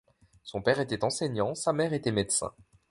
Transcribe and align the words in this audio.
Son 0.41 0.63
père 0.63 0.79
était 0.79 1.03
enseignant, 1.03 1.53
sa 1.53 1.73
mère 1.73 1.93
était 1.93 2.11
médecin. 2.11 2.51